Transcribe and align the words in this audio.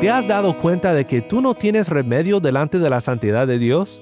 ¿Te 0.00 0.10
has 0.10 0.28
dado 0.28 0.56
cuenta 0.56 0.94
de 0.94 1.06
que 1.06 1.20
tú 1.20 1.40
no 1.40 1.54
tienes 1.54 1.88
remedio 1.88 2.38
delante 2.38 2.78
de 2.78 2.88
la 2.88 3.00
santidad 3.00 3.48
de 3.48 3.58
Dios? 3.58 4.00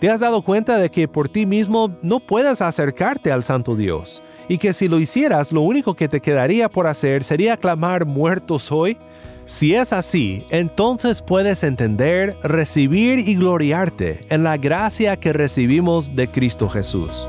¿Te 0.00 0.08
has 0.08 0.20
dado 0.20 0.40
cuenta 0.40 0.78
de 0.78 0.90
que 0.90 1.06
por 1.06 1.28
ti 1.28 1.44
mismo 1.44 1.94
no 2.00 2.20
puedes 2.20 2.62
acercarte 2.62 3.30
al 3.30 3.44
Santo 3.44 3.76
Dios? 3.76 4.22
Y 4.48 4.56
que 4.56 4.72
si 4.72 4.88
lo 4.88 4.98
hicieras, 4.98 5.52
lo 5.52 5.60
único 5.60 5.92
que 5.92 6.08
te 6.08 6.22
quedaría 6.22 6.70
por 6.70 6.86
hacer 6.86 7.24
sería 7.24 7.58
clamar 7.58 8.06
muerto 8.06 8.58
soy? 8.58 8.96
Si 9.44 9.74
es 9.74 9.92
así, 9.92 10.46
entonces 10.48 11.20
puedes 11.20 11.62
entender, 11.62 12.38
recibir 12.42 13.18
y 13.18 13.34
gloriarte 13.34 14.20
en 14.30 14.44
la 14.44 14.56
gracia 14.56 15.16
que 15.18 15.34
recibimos 15.34 16.14
de 16.14 16.26
Cristo 16.26 16.70
Jesús. 16.70 17.28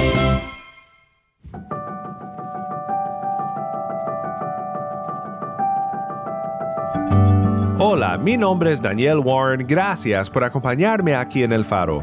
Hola, 8.03 8.17
mi 8.17 8.35
nombre 8.35 8.71
es 8.71 8.81
Daniel 8.81 9.19
Warren, 9.19 9.67
gracias 9.67 10.27
por 10.27 10.43
acompañarme 10.43 11.13
aquí 11.13 11.43
en 11.43 11.51
El 11.51 11.63
Faro. 11.63 11.99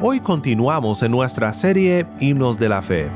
Hoy 0.00 0.20
continuamos 0.20 1.02
en 1.02 1.10
nuestra 1.10 1.52
serie 1.52 2.06
Himnos 2.20 2.58
de 2.58 2.70
la 2.70 2.80
Fe. 2.80 3.10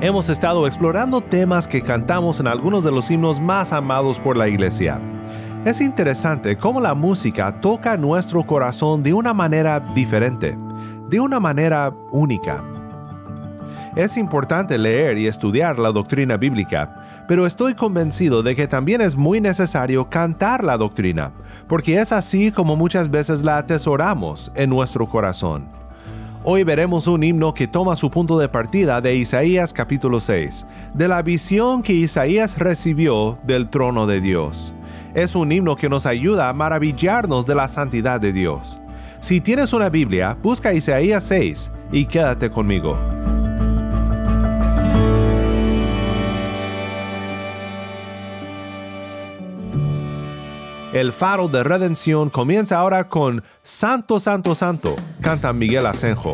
Hemos 0.00 0.28
estado 0.28 0.68
explorando 0.68 1.20
temas 1.20 1.66
que 1.66 1.82
cantamos 1.82 2.38
en 2.38 2.46
algunos 2.46 2.84
de 2.84 2.92
los 2.92 3.10
himnos 3.10 3.40
más 3.40 3.72
amados 3.72 4.20
por 4.20 4.36
la 4.36 4.46
iglesia. 4.46 5.00
Es 5.64 5.80
interesante 5.80 6.56
cómo 6.56 6.80
la 6.80 6.94
música 6.94 7.60
toca 7.60 7.96
nuestro 7.96 8.46
corazón 8.46 9.02
de 9.02 9.12
una 9.12 9.34
manera 9.34 9.80
diferente, 9.80 10.56
de 11.08 11.18
una 11.18 11.40
manera 11.40 11.92
única. 12.12 12.62
Es 13.94 14.16
importante 14.16 14.78
leer 14.78 15.18
y 15.18 15.26
estudiar 15.26 15.78
la 15.78 15.92
doctrina 15.92 16.38
bíblica, 16.38 17.24
pero 17.28 17.46
estoy 17.46 17.74
convencido 17.74 18.42
de 18.42 18.56
que 18.56 18.66
también 18.66 19.02
es 19.02 19.16
muy 19.16 19.38
necesario 19.38 20.08
cantar 20.08 20.64
la 20.64 20.78
doctrina, 20.78 21.32
porque 21.68 22.00
es 22.00 22.10
así 22.10 22.50
como 22.52 22.74
muchas 22.74 23.10
veces 23.10 23.42
la 23.42 23.58
atesoramos 23.58 24.50
en 24.54 24.70
nuestro 24.70 25.06
corazón. 25.06 25.68
Hoy 26.42 26.64
veremos 26.64 27.06
un 27.06 27.22
himno 27.22 27.52
que 27.52 27.68
toma 27.68 27.94
su 27.94 28.10
punto 28.10 28.38
de 28.38 28.48
partida 28.48 29.02
de 29.02 29.14
Isaías 29.14 29.74
capítulo 29.74 30.20
6, 30.20 30.66
de 30.94 31.08
la 31.08 31.20
visión 31.20 31.82
que 31.82 31.92
Isaías 31.92 32.58
recibió 32.58 33.38
del 33.44 33.68
trono 33.68 34.06
de 34.06 34.22
Dios. 34.22 34.72
Es 35.12 35.34
un 35.34 35.52
himno 35.52 35.76
que 35.76 35.90
nos 35.90 36.06
ayuda 36.06 36.48
a 36.48 36.54
maravillarnos 36.54 37.46
de 37.46 37.54
la 37.54 37.68
santidad 37.68 38.22
de 38.22 38.32
Dios. 38.32 38.80
Si 39.20 39.42
tienes 39.42 39.74
una 39.74 39.90
Biblia, 39.90 40.36
busca 40.42 40.72
Isaías 40.72 41.24
6 41.24 41.70
y 41.92 42.06
quédate 42.06 42.50
conmigo. 42.50 43.21
El 50.92 51.14
faro 51.14 51.48
de 51.48 51.64
redención 51.64 52.28
comienza 52.28 52.76
ahora 52.78 53.08
con 53.08 53.42
Santo, 53.62 54.20
Santo, 54.20 54.54
Santo, 54.54 54.94
canta 55.22 55.50
Miguel 55.54 55.86
Asenjo. 55.86 56.32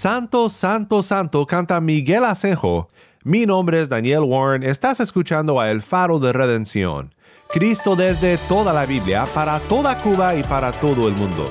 Santo, 0.00 0.48
Santo, 0.48 1.02
Santo 1.02 1.44
canta 1.44 1.78
Miguel 1.78 2.24
Asenjo. 2.24 2.88
Mi 3.22 3.44
nombre 3.44 3.82
es 3.82 3.90
Daniel 3.90 4.20
Warren, 4.20 4.62
estás 4.62 4.98
escuchando 4.98 5.60
a 5.60 5.70
El 5.70 5.82
Faro 5.82 6.18
de 6.18 6.32
Redención. 6.32 7.14
Cristo 7.50 7.96
desde 7.96 8.38
toda 8.48 8.72
la 8.72 8.86
Biblia, 8.86 9.26
para 9.34 9.60
toda 9.60 9.98
Cuba 9.98 10.34
y 10.36 10.42
para 10.42 10.72
todo 10.72 11.06
el 11.06 11.12
mundo. 11.12 11.50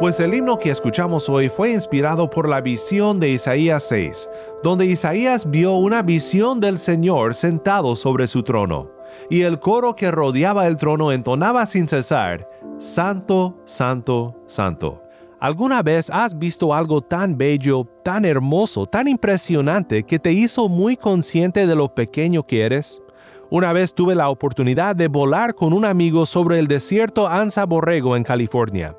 Pues 0.00 0.18
el 0.18 0.32
himno 0.32 0.58
que 0.58 0.70
escuchamos 0.70 1.28
hoy 1.28 1.50
fue 1.50 1.72
inspirado 1.72 2.30
por 2.30 2.48
la 2.48 2.62
visión 2.62 3.20
de 3.20 3.28
Isaías 3.28 3.84
6, 3.86 4.30
donde 4.62 4.86
Isaías 4.86 5.50
vio 5.50 5.74
una 5.74 6.00
visión 6.00 6.58
del 6.58 6.78
Señor 6.78 7.34
sentado 7.34 7.94
sobre 7.96 8.26
su 8.26 8.42
trono, 8.42 8.90
y 9.28 9.42
el 9.42 9.60
coro 9.60 9.94
que 9.94 10.10
rodeaba 10.10 10.66
el 10.66 10.78
trono 10.78 11.12
entonaba 11.12 11.66
sin 11.66 11.86
cesar, 11.86 12.48
Santo, 12.78 13.60
Santo, 13.66 14.42
Santo. 14.46 15.02
¿Alguna 15.38 15.82
vez 15.82 16.08
has 16.08 16.38
visto 16.38 16.72
algo 16.72 17.02
tan 17.02 17.36
bello, 17.36 17.86
tan 18.02 18.24
hermoso, 18.24 18.86
tan 18.86 19.06
impresionante 19.06 20.04
que 20.04 20.18
te 20.18 20.32
hizo 20.32 20.70
muy 20.70 20.96
consciente 20.96 21.66
de 21.66 21.74
lo 21.74 21.94
pequeño 21.94 22.46
que 22.46 22.62
eres? 22.62 23.02
Una 23.52 23.72
vez 23.72 23.94
tuve 23.94 24.14
la 24.14 24.28
oportunidad 24.28 24.94
de 24.94 25.08
volar 25.08 25.56
con 25.56 25.72
un 25.72 25.84
amigo 25.84 26.24
sobre 26.24 26.60
el 26.60 26.68
desierto 26.68 27.26
Anza 27.26 27.66
Borrego 27.66 28.16
en 28.16 28.22
California. 28.22 28.94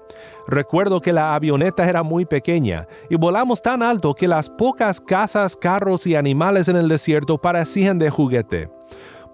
Recuerdo 0.45 1.00
que 1.00 1.13
la 1.13 1.36
avioneta 1.36 1.88
era 1.88 2.03
muy 2.03 2.25
pequeña 2.25 2.86
y 3.09 3.15
volamos 3.15 3.62
tan 3.62 3.81
alto 3.81 4.13
que 4.13 4.27
las 4.27 4.50
pocas 4.50 5.00
casas, 5.00 5.56
carros 5.56 6.06
y 6.06 6.15
animales 6.15 6.68
en 6.68 6.75
el 6.75 6.89
desierto 6.89 7.38
parecían 7.38 7.98
de 7.98 8.09
juguete. 8.09 8.69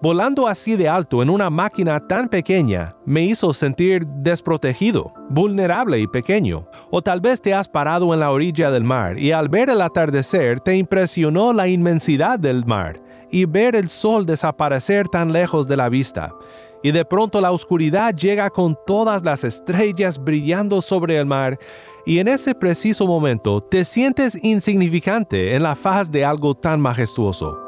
Volando 0.00 0.46
así 0.46 0.76
de 0.76 0.88
alto 0.88 1.20
en 1.20 1.30
una 1.30 1.50
máquina 1.50 1.98
tan 1.98 2.28
pequeña 2.28 2.94
me 3.04 3.22
hizo 3.22 3.52
sentir 3.52 4.06
desprotegido, 4.06 5.12
vulnerable 5.28 5.98
y 5.98 6.06
pequeño. 6.06 6.68
O 6.92 7.02
tal 7.02 7.20
vez 7.20 7.42
te 7.42 7.52
has 7.54 7.68
parado 7.68 8.14
en 8.14 8.20
la 8.20 8.30
orilla 8.30 8.70
del 8.70 8.84
mar 8.84 9.18
y 9.18 9.32
al 9.32 9.48
ver 9.48 9.68
el 9.68 9.80
atardecer 9.80 10.60
te 10.60 10.76
impresionó 10.76 11.52
la 11.52 11.66
inmensidad 11.66 12.38
del 12.38 12.64
mar 12.64 13.07
y 13.30 13.44
ver 13.44 13.76
el 13.76 13.88
sol 13.88 14.26
desaparecer 14.26 15.08
tan 15.08 15.32
lejos 15.32 15.66
de 15.68 15.76
la 15.76 15.88
vista. 15.88 16.34
Y 16.82 16.92
de 16.92 17.04
pronto 17.04 17.40
la 17.40 17.50
oscuridad 17.50 18.14
llega 18.14 18.50
con 18.50 18.76
todas 18.86 19.24
las 19.24 19.44
estrellas 19.44 20.22
brillando 20.22 20.80
sobre 20.80 21.18
el 21.18 21.26
mar 21.26 21.58
y 22.06 22.20
en 22.20 22.28
ese 22.28 22.54
preciso 22.54 23.06
momento 23.06 23.60
te 23.60 23.84
sientes 23.84 24.42
insignificante 24.42 25.54
en 25.54 25.62
la 25.62 25.74
faz 25.74 26.10
de 26.10 26.24
algo 26.24 26.54
tan 26.54 26.80
majestuoso. 26.80 27.58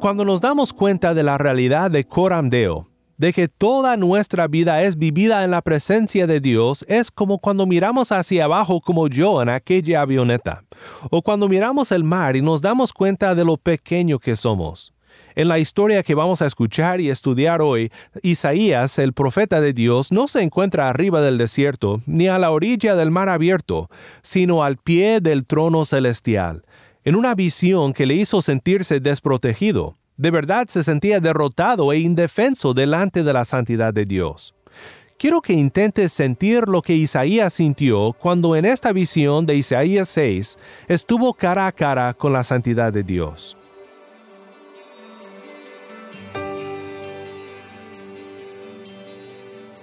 Cuando 0.00 0.24
nos 0.24 0.40
damos 0.40 0.72
cuenta 0.72 1.14
de 1.14 1.22
la 1.22 1.38
realidad 1.38 1.90
de 1.90 2.04
Corandeo, 2.04 2.88
de 3.18 3.32
que 3.32 3.48
toda 3.48 3.96
nuestra 3.96 4.46
vida 4.46 4.82
es 4.82 4.96
vivida 4.96 5.44
en 5.44 5.50
la 5.50 5.60
presencia 5.60 6.26
de 6.26 6.40
Dios, 6.40 6.84
es 6.88 7.10
como 7.10 7.38
cuando 7.38 7.66
miramos 7.66 8.12
hacia 8.12 8.44
abajo 8.44 8.80
como 8.80 9.08
yo 9.08 9.42
en 9.42 9.48
aquella 9.48 10.00
avioneta, 10.00 10.64
o 11.10 11.20
cuando 11.20 11.48
miramos 11.48 11.92
el 11.92 12.04
mar 12.04 12.36
y 12.36 12.42
nos 12.42 12.62
damos 12.62 12.92
cuenta 12.92 13.34
de 13.34 13.44
lo 13.44 13.56
pequeño 13.56 14.18
que 14.18 14.36
somos. 14.36 14.94
En 15.34 15.48
la 15.48 15.58
historia 15.58 16.02
que 16.02 16.14
vamos 16.14 16.42
a 16.42 16.46
escuchar 16.46 17.00
y 17.00 17.10
estudiar 17.10 17.60
hoy, 17.60 17.90
Isaías, 18.22 18.98
el 18.98 19.12
profeta 19.12 19.60
de 19.60 19.72
Dios, 19.72 20.12
no 20.12 20.28
se 20.28 20.42
encuentra 20.42 20.88
arriba 20.88 21.20
del 21.20 21.38
desierto, 21.38 22.00
ni 22.06 22.28
a 22.28 22.38
la 22.38 22.50
orilla 22.50 22.94
del 22.94 23.10
mar 23.10 23.28
abierto, 23.28 23.88
sino 24.22 24.62
al 24.62 24.78
pie 24.78 25.20
del 25.20 25.44
trono 25.44 25.84
celestial, 25.84 26.64
en 27.04 27.16
una 27.16 27.34
visión 27.34 27.92
que 27.92 28.06
le 28.06 28.14
hizo 28.14 28.42
sentirse 28.42 29.00
desprotegido. 29.00 29.96
De 30.18 30.32
verdad 30.32 30.66
se 30.66 30.82
sentía 30.82 31.20
derrotado 31.20 31.92
e 31.92 32.00
indefenso 32.00 32.74
delante 32.74 33.22
de 33.22 33.32
la 33.32 33.44
santidad 33.44 33.94
de 33.94 34.04
Dios. 34.04 34.52
Quiero 35.16 35.40
que 35.40 35.52
intentes 35.52 36.12
sentir 36.12 36.68
lo 36.68 36.82
que 36.82 36.94
Isaías 36.94 37.54
sintió 37.54 38.16
cuando 38.18 38.56
en 38.56 38.64
esta 38.64 38.92
visión 38.92 39.46
de 39.46 39.54
Isaías 39.54 40.08
6 40.08 40.58
estuvo 40.88 41.34
cara 41.34 41.68
a 41.68 41.72
cara 41.72 42.14
con 42.14 42.32
la 42.32 42.42
santidad 42.42 42.92
de 42.92 43.04
Dios. 43.04 43.56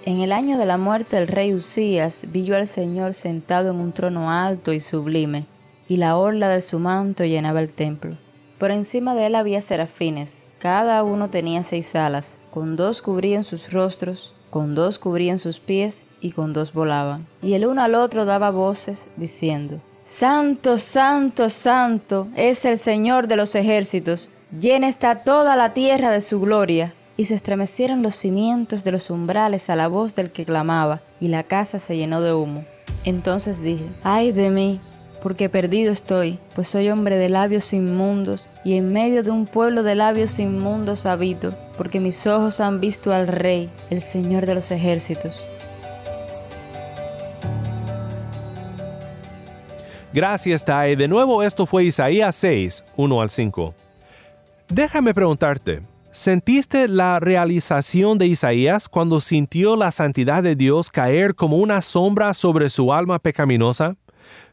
En 0.06 0.20
el 0.20 0.34
año 0.34 0.58
de 0.58 0.66
la 0.66 0.78
muerte 0.78 1.16
del 1.16 1.30
rey 1.30 1.54
Usías 1.54 2.26
vi 2.31 2.44
yo 2.44 2.58
al 2.58 2.68
Señor 2.68 3.14
sentado 3.14 3.72
en 3.72 3.78
un 3.78 3.94
trono 3.94 4.30
alto 4.30 4.74
y 4.74 4.81
sublime, 4.81 5.46
y 5.88 5.96
la 5.96 6.18
orla 6.18 6.50
de 6.50 6.60
su 6.60 6.78
manto 6.80 7.24
llenaba 7.24 7.62
el 7.62 7.70
templo. 7.70 8.18
Por 8.60 8.72
encima 8.72 9.16
de 9.16 9.28
él 9.28 9.36
había 9.36 9.62
serafines, 9.62 10.46
cada 10.60 11.04
uno 11.04 11.30
tenía 11.30 11.63
seis 11.63 11.96
alas, 11.96 12.40
con 12.52 12.75
dos 12.75 13.02
cubrían 13.02 13.44
sus 13.44 13.74
rostros, 13.74 14.34
con 14.50 14.75
dos 14.75 14.98
cubrían 14.98 15.40
sus 15.40 15.60
pies 15.60 16.06
y 16.22 16.31
con 16.31 16.54
dos 16.54 16.72
volaban. 16.72 17.28
Y 17.42 17.54
el 17.56 17.66
uno 17.66 17.81
al 17.81 17.96
otro 17.96 18.24
daba 18.24 18.52
voces 18.52 19.10
diciendo, 19.18 19.81
Santo, 20.06 20.78
santo, 20.78 21.50
santo 21.50 22.28
es 22.36 22.63
el 22.63 22.78
Señor 22.78 23.28
de 23.28 23.36
los 23.36 23.56
ejércitos, 23.56 24.30
llena 24.57 24.88
está 24.88 25.24
toda 25.24 25.56
la 25.56 25.74
tierra 25.74 26.12
de 26.12 26.22
su 26.22 26.40
gloria 26.40 26.94
y 27.18 27.25
se 27.25 27.36
estremecieron 27.36 28.04
los 28.04 28.16
cimientos 28.16 28.84
de 28.84 28.92
los 28.92 29.10
umbrales 29.10 29.69
a 29.69 29.76
la 29.76 29.88
voz 29.88 30.16
del 30.16 30.31
que 30.31 30.45
clamaba, 30.45 31.02
y 31.19 31.28
la 31.28 31.44
casa 31.44 31.80
se 31.80 31.97
llenó 31.97 32.21
de 32.21 32.33
humo. 32.33 32.64
Entonces 33.04 33.62
dije, 33.62 33.85
ay 34.04 34.31
de 34.31 34.50
mí, 34.50 34.80
porque 35.26 35.50
perdido 35.50 35.92
estoy, 35.92 36.38
pues 36.54 36.68
soy 36.68 36.92
hombre 36.92 37.18
de 37.18 37.30
labios 37.30 37.74
inmundos, 37.74 38.48
y 38.64 38.78
en 38.78 38.94
medio 38.94 39.24
de 39.24 39.32
un 39.32 39.48
pueblo 39.48 39.82
de 39.82 39.96
labios 39.96 40.38
inmundos 40.38 41.08
habito, 41.08 41.50
porque 41.80 42.00
mis 42.00 42.28
ojos 42.28 42.60
han 42.60 42.80
visto 42.80 43.12
al 43.12 43.26
Rey, 43.28 43.68
el 43.90 44.04
Señor 44.04 44.46
de 44.46 44.54
los 44.54 44.70
ejércitos. 44.70 45.44
Gracias, 50.14 50.64
Tai. 50.64 50.96
De 50.96 51.08
nuevo, 51.08 51.42
esto 51.42 51.66
fue 51.66 51.86
Isaías 51.86 52.36
6, 52.36 52.86
1 52.96 53.22
al 53.22 53.32
5. 53.32 53.74
Déjame 54.68 55.16
preguntarte, 55.16 55.82
¿Sentiste 56.12 56.88
la 56.88 57.20
realización 57.20 58.20
de 58.20 58.28
Isaías 58.28 58.88
cuando 58.88 59.20
sintió 59.20 59.76
la 59.76 59.92
santidad 59.92 60.44
de 60.44 60.56
Dios 60.56 60.92
caer 60.92 61.34
como 61.34 61.58
una 61.58 61.82
sombra 61.82 62.36
sobre 62.36 62.70
su 62.70 62.94
alma 62.94 63.18
pecaminosa? 63.18 63.98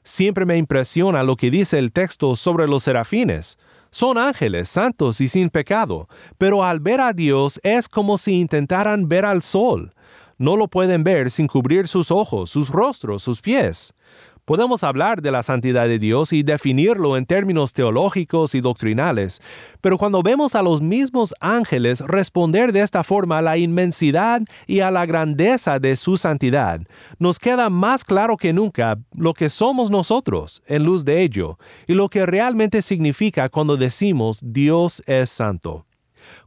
Siempre 0.05 0.47
me 0.47 0.57
impresiona 0.57 1.23
lo 1.23 1.37
que 1.37 1.51
dice 1.51 1.79
el 1.79 1.93
texto 1.93 2.35
sobre 2.37 2.67
los 2.67 2.83
serafines. 2.83 3.59
Son 3.91 4.17
ángeles 4.19 4.69
santos 4.69 5.21
y 5.21 5.29
sin 5.29 5.51
pecado, 5.51 6.09
pero 6.39 6.65
al 6.65 6.81
ver 6.81 7.01
a 7.01 7.13
Dios 7.13 7.61
es 7.63 7.89
como 7.89 8.17
si 8.19 8.41
intentaran 8.41 9.09
ver 9.09 9.25
al 9.25 9.43
sol. 9.43 9.93
No 10.39 10.57
lo 10.57 10.67
pueden 10.67 11.05
ver 11.05 11.31
sin 11.31 11.47
cubrir 11.47 11.87
sus 11.87 12.11
ojos, 12.11 12.51
sus 12.51 12.71
rostros, 12.71 13.23
sus 13.23 13.41
pies. 13.41 13.95
Podemos 14.45 14.83
hablar 14.83 15.23
de 15.23 15.31
la 15.31 15.45
santidad 15.45 15.87
de 15.87 16.01
Dios 16.01 16.33
y 16.33 16.43
definirlo 16.43 17.17
en 17.17 17.27
términos 17.27 17.73
teológicos 17.73 18.57
y 18.57 18.61
doctrinales, 18.61 19.41
pero 19.81 19.99
cuando 19.99 20.21
vemos 20.25 20.57
a 20.57 20.63
los 20.63 20.83
mismos 20.83 21.33
ángeles 21.39 22.01
responder 22.01 22.73
de 22.73 22.81
esta 22.81 23.05
forma 23.05 23.39
a 23.39 23.43
la 23.43 23.57
inmensidad 23.57 24.43
y 24.67 24.81
a 24.81 24.91
la 24.91 25.07
grandeza 25.07 25.79
de 25.79 25.95
su 25.95 26.17
santidad, 26.17 26.81
nos 27.21 27.39
queda 27.39 27.71
más 27.71 28.03
claro 28.03 28.37
que 28.37 28.53
nunca 28.53 28.99
lo 29.15 29.33
que 29.33 29.49
somos 29.49 29.91
nosotros 29.91 30.61
en 30.67 30.83
luz 30.83 31.05
de 31.05 31.23
ello 31.23 31.57
y 31.87 31.95
lo 31.95 32.09
que 32.09 32.27
realmente 32.27 32.83
significa 32.83 33.49
cuando 33.49 33.77
decimos 33.77 34.41
Dios 34.43 35.05
es 35.07 35.31
santo. 35.31 35.87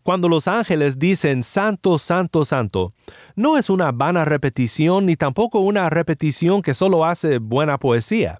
Cuando 0.05 0.29
los 0.29 0.47
ángeles 0.47 0.99
dicen 0.99 1.41
Santo, 1.41 1.97
Santo, 1.97 2.45
Santo, 2.45 2.93
no 3.35 3.57
es 3.57 3.71
una 3.71 3.91
vana 3.91 4.23
repetición 4.23 5.07
ni 5.07 5.15
tampoco 5.15 5.61
una 5.61 5.89
repetición 5.89 6.61
que 6.61 6.75
solo 6.75 7.05
hace 7.05 7.39
buena 7.39 7.79
poesía. 7.79 8.37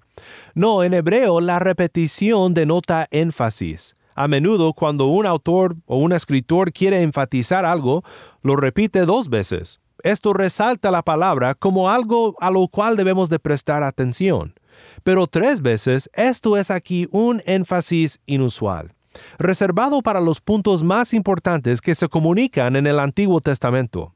No, 0.54 0.84
en 0.84 0.94
hebreo 0.94 1.40
la 1.40 1.58
repetición 1.58 2.54
denota 2.54 3.08
énfasis. 3.10 3.96
A 4.14 4.28
menudo 4.28 4.74
cuando 4.74 5.06
un 5.06 5.26
autor 5.26 5.74
o 5.86 5.96
un 5.96 6.12
escritor 6.12 6.72
quiere 6.72 7.02
enfatizar 7.02 7.64
algo, 7.64 8.04
lo 8.42 8.54
repite 8.54 9.00
dos 9.00 9.28
veces. 9.28 9.80
Esto 10.04 10.34
resalta 10.34 10.92
la 10.92 11.02
palabra 11.02 11.56
como 11.56 11.90
algo 11.90 12.36
a 12.38 12.52
lo 12.52 12.68
cual 12.68 12.96
debemos 12.96 13.28
de 13.28 13.40
prestar 13.40 13.82
atención. 13.82 14.54
Pero 15.02 15.26
tres 15.26 15.62
veces 15.62 16.08
esto 16.14 16.56
es 16.56 16.70
aquí 16.70 17.08
un 17.10 17.42
énfasis 17.44 18.20
inusual 18.24 18.95
reservado 19.38 20.02
para 20.02 20.20
los 20.20 20.40
puntos 20.40 20.82
más 20.82 21.12
importantes 21.12 21.80
que 21.80 21.94
se 21.94 22.08
comunican 22.08 22.76
en 22.76 22.86
el 22.86 22.98
Antiguo 22.98 23.40
Testamento. 23.40 24.14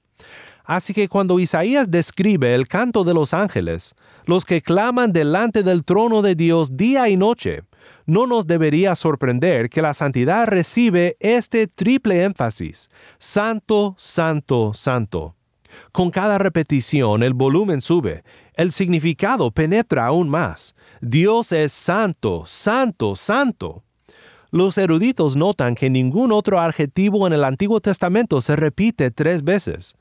Así 0.64 0.94
que 0.94 1.08
cuando 1.08 1.40
Isaías 1.40 1.90
describe 1.90 2.54
el 2.54 2.68
canto 2.68 3.02
de 3.04 3.14
los 3.14 3.34
ángeles, 3.34 3.94
los 4.24 4.44
que 4.44 4.62
claman 4.62 5.12
delante 5.12 5.62
del 5.62 5.84
trono 5.84 6.22
de 6.22 6.34
Dios 6.34 6.76
día 6.76 7.08
y 7.08 7.16
noche, 7.16 7.62
no 8.06 8.26
nos 8.26 8.46
debería 8.46 8.94
sorprender 8.94 9.68
que 9.70 9.82
la 9.82 9.94
santidad 9.94 10.46
recibe 10.46 11.16
este 11.20 11.66
triple 11.66 12.22
énfasis, 12.22 12.90
Santo, 13.18 13.94
Santo, 13.98 14.72
Santo. 14.74 15.34
Con 15.92 16.10
cada 16.10 16.38
repetición 16.38 17.22
el 17.22 17.34
volumen 17.34 17.80
sube, 17.80 18.22
el 18.54 18.72
significado 18.72 19.50
penetra 19.50 20.06
aún 20.06 20.28
más. 20.28 20.74
Dios 21.00 21.52
es 21.52 21.72
santo, 21.72 22.42
santo, 22.46 23.16
santo. 23.16 23.84
Los 24.50 24.78
eruditos 24.78 25.36
notan 25.36 25.76
que 25.76 25.90
ningún 25.90 26.32
otro 26.32 26.58
adjetivo 26.60 27.26
en 27.26 27.32
el 27.32 27.44
Antiguo 27.44 27.80
Testamento 27.80 28.40
se 28.40 28.56
repite 28.56 29.12
tres 29.12 29.44
veces. 29.44 29.94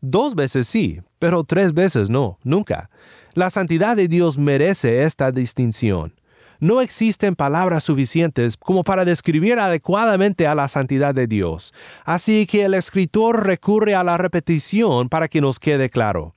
Dos 0.00 0.36
veces 0.36 0.68
sí, 0.68 1.00
pero 1.18 1.42
tres 1.42 1.72
veces 1.72 2.08
no, 2.08 2.38
nunca. 2.44 2.88
La 3.34 3.50
santidad 3.50 3.96
de 3.96 4.06
Dios 4.06 4.38
merece 4.38 5.02
esta 5.02 5.32
distinción. 5.32 6.14
No 6.60 6.80
existen 6.80 7.34
palabras 7.34 7.84
suficientes 7.84 8.56
como 8.56 8.84
para 8.84 9.04
describir 9.04 9.58
adecuadamente 9.58 10.46
a 10.46 10.54
la 10.54 10.68
santidad 10.68 11.14
de 11.14 11.26
Dios, 11.26 11.74
así 12.04 12.46
que 12.46 12.64
el 12.64 12.74
escritor 12.74 13.44
recurre 13.44 13.94
a 13.94 14.04
la 14.04 14.16
repetición 14.16 15.08
para 15.08 15.28
que 15.28 15.40
nos 15.40 15.58
quede 15.58 15.90
claro. 15.90 16.32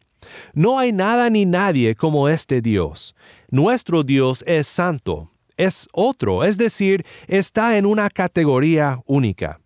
No 0.53 0.79
hay 0.79 0.91
nada 0.91 1.29
ni 1.29 1.45
nadie 1.45 1.95
como 1.95 2.27
este 2.27 2.61
Dios. 2.61 3.15
Nuestro 3.49 4.03
Dios 4.03 4.43
es 4.45 4.67
santo, 4.67 5.29
es 5.59 5.89
otro, 5.91 6.45
es 6.45 6.57
decir, 6.57 7.05
está 7.27 7.77
en 7.77 7.85
una 7.85 8.09
categoría 8.09 9.01
única. 9.05 9.59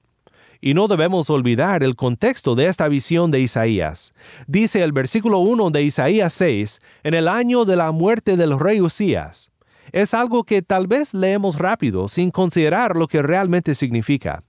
Y 0.59 0.73
no 0.73 0.87
debemos 0.87 1.29
olvidar 1.29 1.83
el 1.83 1.95
contexto 1.95 2.55
de 2.55 2.65
esta 2.65 2.87
visión 2.87 3.29
de 3.29 3.41
Isaías. 3.41 4.13
Dice 4.47 4.81
el 4.81 4.91
versículo 4.91 5.39
1 5.39 5.69
de 5.69 5.83
Isaías 5.83 6.33
6, 6.33 6.81
en 7.03 7.13
el 7.13 7.27
año 7.27 7.63
de 7.65 7.75
la 7.75 7.91
muerte 7.91 8.37
del 8.37 8.59
rey 8.59 8.81
Usías. 8.81 9.51
Es 9.91 10.15
algo 10.15 10.45
que 10.45 10.63
tal 10.63 10.87
vez 10.87 11.13
leemos 11.13 11.59
rápido 11.59 12.07
sin 12.07 12.31
considerar 12.31 12.95
lo 12.95 13.07
que 13.07 13.21
realmente 13.21 13.75
significa. 13.75 14.43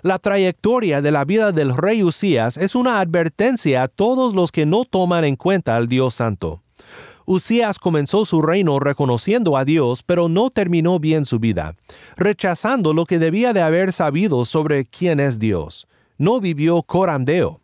La 0.00 0.18
trayectoria 0.18 1.02
de 1.02 1.10
la 1.10 1.26
vida 1.26 1.52
del 1.52 1.76
rey 1.76 2.02
Usías 2.02 2.56
es 2.56 2.74
una 2.74 3.00
advertencia 3.00 3.82
a 3.82 3.88
todos 3.88 4.34
los 4.34 4.52
que 4.52 4.64
no 4.64 4.86
toman 4.86 5.24
en 5.24 5.36
cuenta 5.36 5.76
al 5.76 5.86
Dios 5.86 6.14
Santo. 6.14 6.62
Usías 7.30 7.78
comenzó 7.78 8.24
su 8.24 8.40
reino 8.40 8.80
reconociendo 8.80 9.58
a 9.58 9.66
Dios, 9.66 10.02
pero 10.02 10.30
no 10.30 10.48
terminó 10.48 10.98
bien 10.98 11.26
su 11.26 11.38
vida, 11.38 11.76
rechazando 12.16 12.94
lo 12.94 13.04
que 13.04 13.18
debía 13.18 13.52
de 13.52 13.60
haber 13.60 13.92
sabido 13.92 14.46
sobre 14.46 14.86
quién 14.86 15.20
es 15.20 15.38
Dios. 15.38 15.86
No 16.16 16.40
vivió 16.40 16.82
corandeo. 16.82 17.60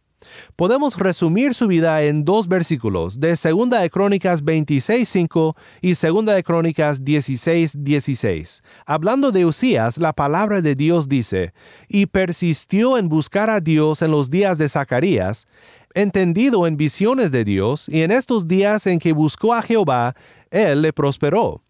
Podemos 0.54 0.99
resumir 0.99 1.54
su 1.54 1.66
vida 1.66 2.02
en 2.02 2.26
dos 2.26 2.47
versículos 2.47 3.21
de 3.21 3.30
2 3.30 3.71
de 3.71 3.88
Crónicas 3.88 4.44
26.5 4.44 5.54
y 5.80 5.94
2 5.94 6.26
de 6.26 6.42
Crónicas 6.42 7.02
16.16. 7.02 8.62
Hablando 8.85 9.33
de 9.33 9.47
Usías, 9.47 9.97
la 9.97 10.12
palabra 10.12 10.61
de 10.61 10.75
Dios 10.75 11.09
dice, 11.09 11.54
y 11.88 12.04
persistió 12.04 12.99
en 12.99 13.09
buscar 13.09 13.49
a 13.49 13.61
Dios 13.61 14.02
en 14.02 14.11
los 14.11 14.28
días 14.28 14.59
de 14.59 14.68
Zacarías, 14.68 15.47
entendido 15.95 16.67
en 16.67 16.77
visiones 16.77 17.33
de 17.33 17.45
Dios, 17.45 17.89
y 17.89 18.03
en 18.03 18.11
estos 18.11 18.47
días 18.47 18.87
en 18.87 18.99
que 18.99 19.13
buscó 19.13 19.55
a 19.55 19.63
Jehová, 19.63 20.15
él 20.51 20.83
le 20.83 20.93
prosperó. 20.93 21.63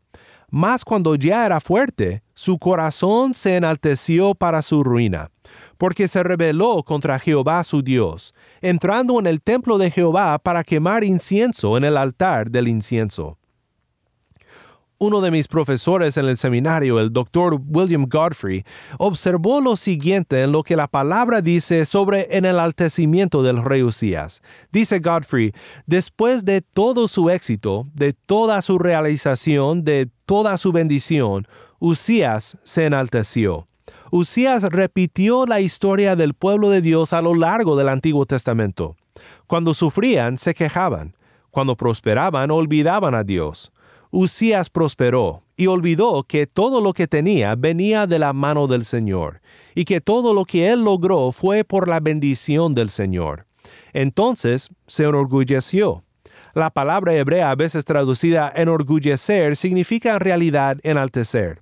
Mas 0.51 0.85
cuando 0.85 1.15
ya 1.15 1.47
era 1.47 1.61
fuerte, 1.61 2.23
su 2.35 2.59
corazón 2.59 3.35
se 3.35 3.57
enalteció 3.57 4.35
para 4.35 4.63
su 4.63 4.85
ruina, 4.85 5.31
porque 5.79 6.09
se 6.09 6.23
rebeló 6.23 6.83
contra 6.85 7.19
Jehová 7.19 7.63
su 7.65 7.83
Dios, 7.83 8.35
entrando 8.61 9.19
en 9.19 9.27
el 9.27 9.43
templo 9.43 9.79
de 9.79 9.91
Jehová 9.91 10.39
para 10.39 10.65
quemar 10.65 11.05
incienso 11.05 11.77
en 11.77 11.85
el 11.85 11.97
altar 11.97 12.51
del 12.51 12.69
incienso. 12.69 13.39
Uno 15.05 15.21
de 15.21 15.31
mis 15.31 15.49
profesores 15.49 16.17
en 16.17 16.25
el 16.25 16.39
seminario, 16.39 16.99
el 16.99 17.13
doctor 17.13 17.61
William 17.69 18.07
Godfrey, 18.09 18.65
observó 18.97 19.61
lo 19.61 19.77
siguiente 19.77 20.43
en 20.43 20.51
lo 20.51 20.63
que 20.63 20.77
la 20.77 20.89
palabra 20.89 21.43
dice 21.43 21.85
sobre 21.85 22.23
el 22.31 22.47
enaltecimiento 22.47 23.43
del 23.43 23.63
rey 23.63 23.83
Usías. 23.83 24.41
Dice 24.73 25.01
Godfrey, 25.01 25.53
después 25.85 26.47
de 26.47 26.63
todo 26.63 27.07
su 27.07 27.29
éxito, 27.29 27.87
de 27.93 28.15
toda 28.15 28.63
su 28.63 28.79
realización, 28.79 29.85
de 29.85 30.09
toda 30.25 30.57
su 30.57 30.73
bendición, 30.73 31.47
Usías 31.81 32.57
se 32.63 32.87
enalteció. 32.87 33.69
Usías 34.11 34.63
repitió 34.63 35.45
la 35.45 35.61
historia 35.61 36.17
del 36.17 36.33
pueblo 36.33 36.71
de 36.71 36.81
Dios 36.81 37.13
a 37.13 37.21
lo 37.21 37.35
largo 37.35 37.77
del 37.77 37.91
Antiguo 37.91 38.25
Testamento. 38.25 38.97
Cuando 39.47 39.75
sufrían, 39.75 40.39
se 40.39 40.55
quejaban. 40.55 41.15
Cuando 41.51 41.77
prosperaban, 41.77 42.51
olvidaban 42.51 43.15
a 43.15 43.23
Dios. 43.23 43.71
Usías 44.17 44.71
prosperó 44.71 45.43
y 45.57 45.67
olvidó 45.67 46.23
que 46.23 46.47
todo 46.47 46.81
lo 46.81 46.93
que 46.93 47.09
tenía 47.09 47.57
venía 47.57 48.07
de 48.07 48.21
la 48.21 48.33
mano 48.33 48.69
del 48.69 48.85
Señor, 48.85 49.41
y 49.75 49.87
que 49.87 50.01
todo 50.01 50.33
lo 50.33 50.45
que 50.45 50.71
él 50.71 50.85
logró 50.85 51.33
fue 51.33 51.65
por 51.65 51.89
la 51.89 51.99
bendición 51.99 52.77
del 52.77 52.91
Señor. 52.91 53.49
Entonces 53.93 54.69
se 54.87 55.03
enorgulleció. 55.03 56.05
La 56.55 56.71
palabra 56.71 57.13
hebrea 57.13 57.51
a 57.51 57.57
veces 57.57 57.85
traducida 57.85 58.53
enorgullecer 58.55 59.57
significa 59.57 60.15
en 60.15 60.21
realidad 60.21 60.79
enaltecer. 60.85 61.61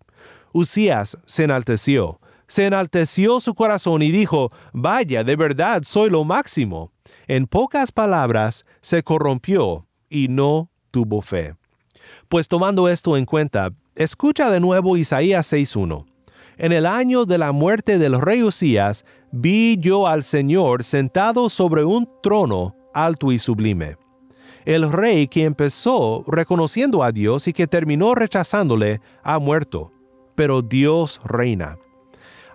Usías 0.52 1.16
se 1.25 1.44
enalteció, 1.44 2.21
se 2.49 2.66
enalteció 2.66 3.40
su 3.40 3.54
corazón 3.54 4.02
y 4.02 4.11
dijo, 4.11 4.50
vaya, 4.75 5.25
de 5.25 5.37
verdad 5.37 5.85
soy 5.85 6.11
lo 6.11 6.23
máximo. 6.25 6.92
En 7.28 7.47
pocas 7.47 7.92
palabras, 7.92 8.66
se 8.82 9.02
corrompió 9.02 9.87
y 10.11 10.28
no 10.28 10.68
tuvo 10.90 11.23
fe. 11.23 11.54
Pues 12.32 12.48
tomando 12.48 12.88
esto 12.88 13.18
en 13.18 13.26
cuenta, 13.26 13.74
escucha 13.94 14.48
de 14.48 14.58
nuevo 14.58 14.96
Isaías 14.96 15.52
6.1. 15.52 16.06
En 16.56 16.72
el 16.72 16.86
año 16.86 17.26
de 17.26 17.36
la 17.36 17.52
muerte 17.52 17.98
del 17.98 18.18
rey 18.18 18.42
Usías, 18.42 19.04
vi 19.32 19.76
yo 19.78 20.06
al 20.06 20.22
Señor 20.22 20.82
sentado 20.82 21.50
sobre 21.50 21.84
un 21.84 22.08
trono 22.22 22.74
alto 22.94 23.32
y 23.32 23.38
sublime. 23.38 23.98
El 24.64 24.90
rey 24.90 25.28
que 25.28 25.44
empezó 25.44 26.24
reconociendo 26.26 27.02
a 27.02 27.12
Dios 27.12 27.48
y 27.48 27.52
que 27.52 27.66
terminó 27.66 28.14
rechazándole, 28.14 29.02
ha 29.22 29.38
muerto, 29.38 29.92
pero 30.34 30.62
Dios 30.62 31.20
reina. 31.26 31.76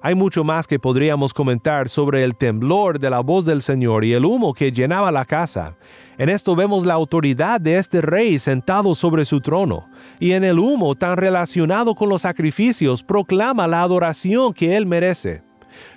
Hay 0.02 0.16
mucho 0.16 0.44
más 0.44 0.66
que 0.66 0.80
podríamos 0.80 1.36
comentar 1.36 1.88
sobre 1.88 2.24
el 2.24 2.36
temblor 2.36 3.00
de 3.00 3.12
la 3.12 3.20
voz 3.20 3.46
del 3.46 3.62
Señor 3.62 4.06
y 4.06 4.14
el 4.14 4.26
humo 4.26 4.56
que 4.56 4.72
llenaba 4.72 5.12
la 5.12 5.26
casa. 5.26 5.78
En 6.20 6.30
esto 6.30 6.56
vemos 6.56 6.84
la 6.84 6.96
autoridad 6.96 7.62
de 7.62 7.78
este 7.78 8.02
rey 8.02 8.40
sentado 8.40 8.96
sobre 8.96 9.24
su 9.24 9.40
trono, 9.40 9.88
y 10.20 10.32
en 10.32 10.44
el 10.44 10.58
humo 10.58 10.96
tan 10.96 11.16
relacionado 11.16 11.94
con 11.94 12.10
los 12.10 12.24
sacrificios 12.24 13.04
proclama 13.04 13.68
la 13.68 13.84
adoración 13.84 14.52
que 14.52 14.76
él 14.76 14.88
merece. 14.88 15.44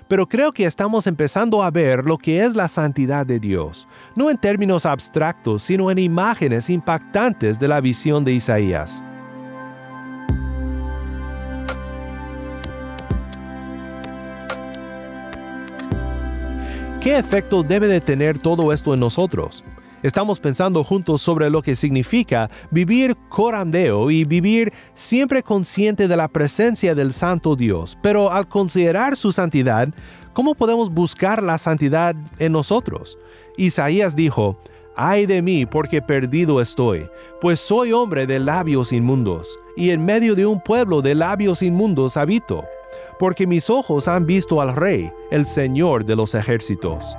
Pero 0.08 0.28
creo 0.28 0.52
que 0.52 0.66
estamos 0.66 1.06
empezando 1.06 1.62
a 1.62 1.70
ver 1.70 2.04
lo 2.04 2.18
que 2.18 2.44
es 2.44 2.54
la 2.54 2.68
santidad 2.68 3.24
de 3.24 3.40
Dios, 3.40 3.88
no 4.14 4.28
en 4.28 4.36
términos 4.36 4.84
abstractos, 4.84 5.62
sino 5.62 5.90
en 5.90 5.98
imágenes 5.98 6.68
impactantes 6.68 7.58
de 7.58 7.68
la 7.68 7.80
visión 7.80 8.22
de 8.22 8.32
Isaías. 8.32 9.02
¿Qué 17.00 17.16
efecto 17.16 17.62
debe 17.62 17.86
de 17.86 18.02
tener 18.02 18.38
todo 18.38 18.74
esto 18.74 18.92
en 18.92 19.00
nosotros? 19.00 19.64
Estamos 20.02 20.40
pensando 20.40 20.82
juntos 20.84 21.22
sobre 21.22 21.50
lo 21.50 21.62
que 21.62 21.76
significa 21.76 22.50
vivir 22.70 23.16
corandeo 23.28 24.10
y 24.10 24.24
vivir 24.24 24.72
siempre 24.94 25.42
consciente 25.42 26.08
de 26.08 26.16
la 26.16 26.28
presencia 26.28 26.94
del 26.94 27.12
Santo 27.12 27.56
Dios, 27.56 27.98
pero 28.02 28.30
al 28.30 28.48
considerar 28.48 29.16
su 29.16 29.32
santidad, 29.32 29.88
¿cómo 30.32 30.54
podemos 30.54 30.90
buscar 30.90 31.42
la 31.42 31.58
santidad 31.58 32.14
en 32.38 32.52
nosotros? 32.52 33.18
Isaías 33.56 34.16
dijo, 34.16 34.58
Ay 34.96 35.26
de 35.26 35.40
mí 35.40 35.66
porque 35.66 36.02
perdido 36.02 36.60
estoy, 36.60 37.08
pues 37.40 37.60
soy 37.60 37.92
hombre 37.92 38.26
de 38.26 38.40
labios 38.40 38.92
inmundos, 38.92 39.58
y 39.76 39.90
en 39.90 40.04
medio 40.04 40.34
de 40.34 40.46
un 40.46 40.60
pueblo 40.60 41.00
de 41.00 41.14
labios 41.14 41.62
inmundos 41.62 42.16
habito 42.16 42.64
porque 43.18 43.46
mis 43.46 43.68
ojos 43.68 44.08
han 44.08 44.26
visto 44.26 44.60
al 44.60 44.74
Rey, 44.74 45.12
el 45.30 45.46
Señor 45.46 46.04
de 46.06 46.16
los 46.16 46.34
ejércitos. 46.34 47.16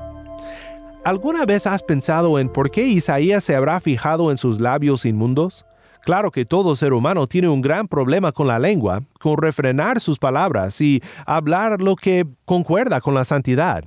¿Alguna 1.03 1.47
vez 1.47 1.65
has 1.65 1.81
pensado 1.81 2.37
en 2.37 2.47
por 2.47 2.69
qué 2.69 2.83
Isaías 2.85 3.43
se 3.43 3.55
habrá 3.55 3.79
fijado 3.79 4.29
en 4.29 4.37
sus 4.37 4.61
labios 4.61 5.03
inmundos? 5.03 5.65
Claro 6.03 6.29
que 6.29 6.45
todo 6.45 6.75
ser 6.75 6.93
humano 6.93 7.25
tiene 7.25 7.49
un 7.49 7.59
gran 7.59 7.87
problema 7.87 8.31
con 8.31 8.45
la 8.45 8.59
lengua, 8.59 9.01
con 9.19 9.39
refrenar 9.39 9.99
sus 9.99 10.19
palabras 10.19 10.79
y 10.79 11.01
hablar 11.25 11.81
lo 11.81 11.95
que 11.95 12.27
concuerda 12.45 13.01
con 13.01 13.15
la 13.15 13.23
santidad. 13.23 13.83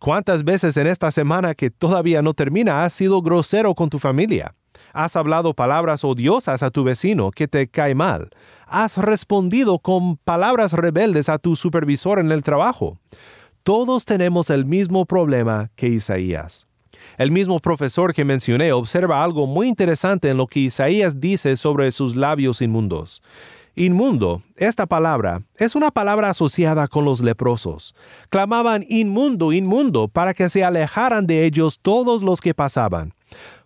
¿Cuántas 0.00 0.42
veces 0.42 0.76
en 0.76 0.88
esta 0.88 1.12
semana 1.12 1.54
que 1.54 1.70
todavía 1.70 2.22
no 2.22 2.34
termina 2.34 2.84
has 2.84 2.92
sido 2.92 3.22
grosero 3.22 3.76
con 3.76 3.88
tu 3.88 4.00
familia? 4.00 4.52
Has 4.92 5.14
hablado 5.14 5.54
palabras 5.54 6.02
odiosas 6.02 6.64
a 6.64 6.70
tu 6.70 6.82
vecino 6.82 7.30
que 7.30 7.46
te 7.46 7.68
cae 7.68 7.94
mal. 7.94 8.30
Has 8.66 8.96
respondido 8.98 9.78
con 9.78 10.16
palabras 10.16 10.72
rebeldes 10.72 11.28
a 11.28 11.38
tu 11.38 11.54
supervisor 11.54 12.18
en 12.18 12.32
el 12.32 12.42
trabajo. 12.42 12.98
Todos 13.68 14.06
tenemos 14.06 14.48
el 14.48 14.64
mismo 14.64 15.04
problema 15.04 15.70
que 15.76 15.88
Isaías. 15.88 16.66
El 17.18 17.30
mismo 17.30 17.60
profesor 17.60 18.14
que 18.14 18.24
mencioné 18.24 18.72
observa 18.72 19.22
algo 19.22 19.46
muy 19.46 19.68
interesante 19.68 20.30
en 20.30 20.38
lo 20.38 20.46
que 20.46 20.60
Isaías 20.60 21.20
dice 21.20 21.54
sobre 21.54 21.92
sus 21.92 22.16
labios 22.16 22.62
inmundos. 22.62 23.22
Inmundo, 23.74 24.40
esta 24.56 24.86
palabra, 24.86 25.42
es 25.54 25.74
una 25.74 25.90
palabra 25.90 26.30
asociada 26.30 26.88
con 26.88 27.04
los 27.04 27.20
leprosos. 27.20 27.94
Clamaban 28.30 28.86
inmundo, 28.88 29.52
inmundo, 29.52 30.08
para 30.08 30.32
que 30.32 30.48
se 30.48 30.64
alejaran 30.64 31.26
de 31.26 31.44
ellos 31.44 31.78
todos 31.82 32.22
los 32.22 32.40
que 32.40 32.54
pasaban. 32.54 33.12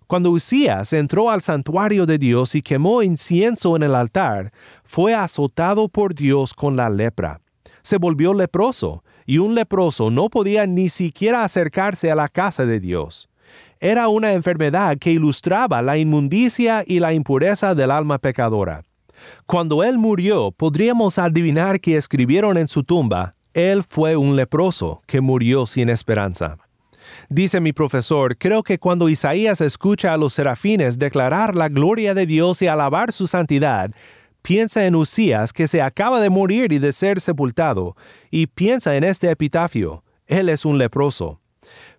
Cuando 0.08 0.32
Usías 0.32 0.92
entró 0.94 1.30
al 1.30 1.42
santuario 1.42 2.06
de 2.06 2.18
Dios 2.18 2.56
y 2.56 2.62
quemó 2.62 3.04
incienso 3.04 3.76
en 3.76 3.84
el 3.84 3.94
altar, 3.94 4.52
fue 4.82 5.14
azotado 5.14 5.88
por 5.88 6.12
Dios 6.12 6.54
con 6.54 6.74
la 6.74 6.90
lepra. 6.90 7.40
Se 7.82 7.98
volvió 7.98 8.34
leproso, 8.34 9.04
y 9.26 9.38
un 9.38 9.54
leproso 9.54 10.10
no 10.10 10.28
podía 10.28 10.66
ni 10.66 10.88
siquiera 10.88 11.44
acercarse 11.44 12.10
a 12.10 12.14
la 12.14 12.28
casa 12.28 12.66
de 12.66 12.80
Dios. 12.80 13.28
Era 13.80 14.08
una 14.08 14.32
enfermedad 14.32 14.96
que 14.98 15.12
ilustraba 15.12 15.82
la 15.82 15.98
inmundicia 15.98 16.84
y 16.86 17.00
la 17.00 17.12
impureza 17.12 17.74
del 17.74 17.90
alma 17.90 18.18
pecadora. 18.18 18.84
Cuando 19.46 19.82
él 19.84 19.98
murió, 19.98 20.52
podríamos 20.52 21.18
adivinar 21.18 21.80
que 21.80 21.96
escribieron 21.96 22.56
en 22.58 22.68
su 22.68 22.84
tumba, 22.84 23.32
él 23.54 23.84
fue 23.88 24.16
un 24.16 24.36
leproso 24.36 25.02
que 25.06 25.20
murió 25.20 25.66
sin 25.66 25.88
esperanza. 25.88 26.58
Dice 27.28 27.60
mi 27.60 27.72
profesor, 27.72 28.36
creo 28.38 28.62
que 28.62 28.78
cuando 28.78 29.08
Isaías 29.08 29.60
escucha 29.60 30.12
a 30.12 30.16
los 30.16 30.32
serafines 30.32 30.98
declarar 30.98 31.54
la 31.54 31.68
gloria 31.68 32.14
de 32.14 32.26
Dios 32.26 32.62
y 32.62 32.68
alabar 32.68 33.12
su 33.12 33.26
santidad, 33.26 33.90
piensa 34.42 34.84
en 34.86 34.94
Usías 34.94 35.52
que 35.52 35.68
se 35.68 35.80
acaba 35.80 36.20
de 36.20 36.30
morir 36.30 36.72
y 36.72 36.78
de 36.78 36.92
ser 36.92 37.20
sepultado, 37.20 37.96
y 38.30 38.48
piensa 38.48 38.96
en 38.96 39.04
este 39.04 39.30
epitafio, 39.30 40.04
él 40.26 40.48
es 40.48 40.64
un 40.64 40.78
leproso. 40.78 41.40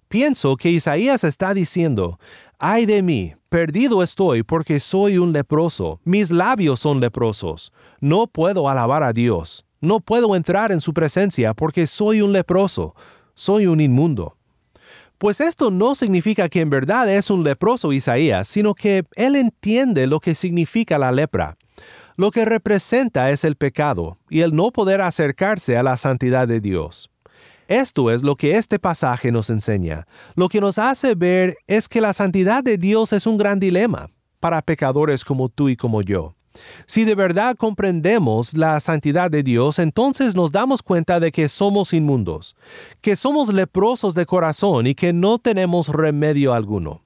Pienso 0.07 0.57
que 0.57 0.69
Isaías 0.69 1.23
está 1.23 1.53
diciendo, 1.53 2.19
ay 2.59 2.85
de 2.85 3.01
mí, 3.01 3.33
perdido 3.49 4.03
estoy 4.03 4.43
porque 4.43 4.79
soy 4.79 5.17
un 5.17 5.33
leproso, 5.33 5.99
mis 6.03 6.29
labios 6.29 6.79
son 6.81 6.99
leprosos, 6.99 7.71
no 7.99 8.27
puedo 8.27 8.69
alabar 8.69 9.01
a 9.01 9.13
Dios, 9.13 9.65
no 9.81 9.99
puedo 9.99 10.35
entrar 10.35 10.71
en 10.71 10.81
su 10.81 10.93
presencia 10.93 11.53
porque 11.53 11.87
soy 11.87 12.21
un 12.21 12.31
leproso, 12.31 12.95
soy 13.33 13.65
un 13.65 13.81
inmundo. 13.81 14.37
Pues 15.17 15.39
esto 15.39 15.71
no 15.71 15.95
significa 15.95 16.49
que 16.49 16.61
en 16.61 16.69
verdad 16.69 17.09
es 17.09 17.29
un 17.29 17.43
leproso 17.43 17.93
Isaías, 17.93 18.47
sino 18.47 18.75
que 18.75 19.05
él 19.15 19.35
entiende 19.35 20.05
lo 20.05 20.19
que 20.19 20.35
significa 20.35 20.97
la 20.97 21.11
lepra. 21.11 21.57
Lo 22.15 22.29
que 22.29 22.45
representa 22.45 23.31
es 23.31 23.43
el 23.43 23.55
pecado 23.55 24.19
y 24.29 24.41
el 24.41 24.55
no 24.55 24.71
poder 24.71 25.01
acercarse 25.01 25.77
a 25.77 25.83
la 25.83 25.97
santidad 25.97 26.47
de 26.47 26.59
Dios. 26.59 27.09
Esto 27.67 28.11
es 28.11 28.21
lo 28.21 28.35
que 28.35 28.57
este 28.57 28.77
pasaje 28.77 29.31
nos 29.31 29.49
enseña. 29.49 30.05
Lo 30.35 30.47
que 30.47 30.61
nos 30.61 30.77
hace 30.77 31.15
ver 31.15 31.57
es 31.65 31.89
que 31.89 32.01
la 32.01 32.13
santidad 32.13 32.63
de 32.63 32.77
Dios 32.77 33.13
es 33.13 33.25
un 33.25 33.37
gran 33.37 33.59
dilema 33.59 34.11
para 34.39 34.61
pecadores 34.61 35.25
como 35.25 35.49
tú 35.49 35.69
y 35.69 35.75
como 35.75 36.01
yo. 36.01 36.35
Si 36.85 37.03
de 37.03 37.15
verdad 37.15 37.55
comprendemos 37.55 38.53
la 38.53 38.79
santidad 38.79 39.31
de 39.31 39.41
Dios, 39.41 39.79
entonces 39.79 40.35
nos 40.35 40.51
damos 40.51 40.83
cuenta 40.83 41.19
de 41.19 41.31
que 41.31 41.49
somos 41.49 41.93
inmundos, 41.93 42.55
que 43.01 43.15
somos 43.15 43.51
leprosos 43.51 44.13
de 44.13 44.27
corazón 44.27 44.85
y 44.85 44.93
que 44.93 45.13
no 45.13 45.39
tenemos 45.39 45.87
remedio 45.87 46.53
alguno. 46.53 47.02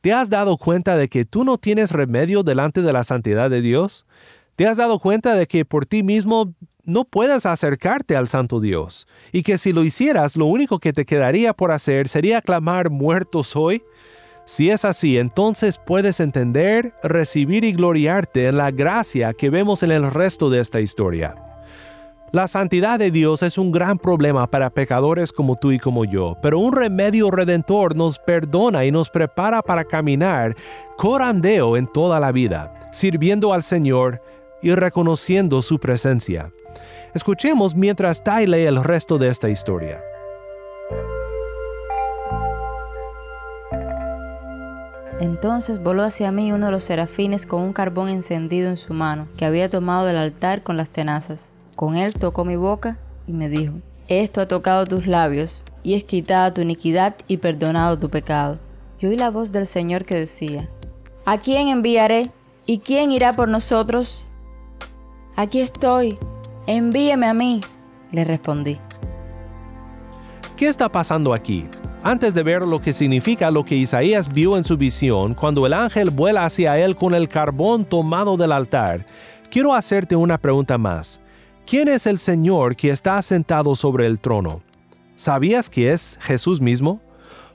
¿Te 0.00 0.12
has 0.12 0.30
dado 0.30 0.56
cuenta 0.58 0.96
de 0.96 1.08
que 1.08 1.24
tú 1.24 1.42
no 1.42 1.58
tienes 1.58 1.90
remedio 1.90 2.44
delante 2.44 2.82
de 2.82 2.92
la 2.92 3.02
santidad 3.02 3.50
de 3.50 3.60
Dios? 3.60 4.06
¿Te 4.54 4.66
has 4.66 4.76
dado 4.76 5.00
cuenta 5.00 5.34
de 5.34 5.46
que 5.46 5.64
por 5.64 5.86
ti 5.86 6.04
mismo 6.04 6.54
no 6.84 7.04
puedes 7.04 7.46
acercarte 7.46 8.16
al 8.16 8.28
Santo 8.28 8.60
Dios, 8.60 9.06
y 9.32 9.42
que 9.42 9.58
si 9.58 9.72
lo 9.72 9.84
hicieras 9.84 10.36
lo 10.36 10.46
único 10.46 10.78
que 10.78 10.92
te 10.92 11.04
quedaría 11.04 11.52
por 11.52 11.70
hacer 11.70 12.08
sería 12.08 12.40
clamar 12.40 12.90
muerto 12.90 13.42
soy? 13.42 13.82
Si 14.46 14.70
es 14.70 14.84
así, 14.84 15.18
entonces 15.18 15.78
puedes 15.84 16.20
entender, 16.20 16.94
recibir 17.02 17.64
y 17.64 17.72
gloriarte 17.72 18.46
en 18.46 18.56
la 18.56 18.70
gracia 18.70 19.34
que 19.34 19.50
vemos 19.50 19.82
en 19.82 19.90
el 19.90 20.10
resto 20.10 20.48
de 20.48 20.60
esta 20.60 20.80
historia. 20.80 21.47
La 22.30 22.46
santidad 22.46 22.98
de 22.98 23.10
Dios 23.10 23.42
es 23.42 23.56
un 23.56 23.72
gran 23.72 23.98
problema 23.98 24.46
para 24.46 24.68
pecadores 24.68 25.32
como 25.32 25.56
tú 25.56 25.72
y 25.72 25.78
como 25.78 26.04
yo, 26.04 26.36
pero 26.42 26.58
un 26.58 26.74
remedio 26.74 27.30
redentor 27.30 27.96
nos 27.96 28.18
perdona 28.18 28.84
y 28.84 28.90
nos 28.90 29.08
prepara 29.08 29.62
para 29.62 29.84
caminar 29.84 30.54
corandeo 30.98 31.78
en 31.78 31.86
toda 31.86 32.20
la 32.20 32.30
vida, 32.30 32.90
sirviendo 32.92 33.54
al 33.54 33.62
Señor 33.62 34.20
y 34.60 34.74
reconociendo 34.74 35.62
su 35.62 35.78
presencia. 35.78 36.52
Escuchemos 37.14 37.74
mientras 37.74 38.22
Tai 38.22 38.46
lee 38.46 38.66
el 38.66 38.84
resto 38.84 39.16
de 39.16 39.30
esta 39.30 39.48
historia. 39.48 39.98
Entonces 45.18 45.82
voló 45.82 46.02
hacia 46.02 46.30
mí 46.30 46.52
uno 46.52 46.66
de 46.66 46.72
los 46.72 46.84
serafines 46.84 47.46
con 47.46 47.62
un 47.62 47.72
carbón 47.72 48.10
encendido 48.10 48.68
en 48.68 48.76
su 48.76 48.92
mano, 48.92 49.28
que 49.38 49.46
había 49.46 49.70
tomado 49.70 50.04
del 50.04 50.18
altar 50.18 50.62
con 50.62 50.76
las 50.76 50.90
tenazas. 50.90 51.54
Con 51.78 51.94
él 51.94 52.12
tocó 52.12 52.44
mi 52.44 52.56
boca 52.56 52.98
y 53.28 53.32
me 53.32 53.48
dijo, 53.48 53.74
Esto 54.08 54.40
ha 54.40 54.48
tocado 54.48 54.84
tus 54.84 55.06
labios, 55.06 55.64
y 55.84 55.94
es 55.94 56.02
quitada 56.02 56.52
tu 56.52 56.60
iniquidad 56.60 57.14
y 57.28 57.36
perdonado 57.36 57.96
tu 57.96 58.10
pecado. 58.10 58.58
Y 58.98 59.06
oí 59.06 59.16
la 59.16 59.30
voz 59.30 59.52
del 59.52 59.64
Señor 59.64 60.04
que 60.04 60.16
decía, 60.16 60.68
¿A 61.24 61.38
quién 61.38 61.68
enviaré? 61.68 62.32
¿Y 62.66 62.80
quién 62.80 63.12
irá 63.12 63.34
por 63.34 63.46
nosotros? 63.46 64.28
Aquí 65.36 65.60
estoy, 65.60 66.18
envíeme 66.66 67.28
a 67.28 67.32
mí, 67.32 67.60
le 68.10 68.24
respondí. 68.24 68.76
¿Qué 70.56 70.66
está 70.66 70.88
pasando 70.88 71.32
aquí? 71.32 71.68
Antes 72.02 72.34
de 72.34 72.42
ver 72.42 72.62
lo 72.62 72.82
que 72.82 72.92
significa 72.92 73.52
lo 73.52 73.64
que 73.64 73.76
Isaías 73.76 74.32
vio 74.32 74.56
en 74.56 74.64
su 74.64 74.76
visión 74.76 75.32
cuando 75.32 75.64
el 75.64 75.74
ángel 75.74 76.10
vuela 76.10 76.44
hacia 76.44 76.76
él 76.76 76.96
con 76.96 77.14
el 77.14 77.28
carbón 77.28 77.84
tomado 77.84 78.36
del 78.36 78.50
altar, 78.50 79.06
quiero 79.48 79.72
hacerte 79.72 80.16
una 80.16 80.38
pregunta 80.38 80.76
más. 80.76 81.20
¿Quién 81.68 81.88
es 81.88 82.06
el 82.06 82.18
Señor 82.18 82.76
que 82.76 82.88
está 82.88 83.20
sentado 83.20 83.74
sobre 83.74 84.06
el 84.06 84.20
trono? 84.20 84.62
¿Sabías 85.16 85.68
que 85.68 85.92
es 85.92 86.18
Jesús 86.22 86.62
mismo? 86.62 87.02